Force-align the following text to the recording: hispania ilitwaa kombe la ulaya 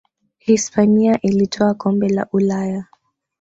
hispania 0.37 1.21
ilitwaa 1.21 1.73
kombe 1.73 2.09
la 2.09 2.27
ulaya 2.33 2.85